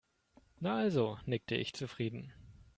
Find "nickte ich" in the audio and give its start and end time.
1.27-1.75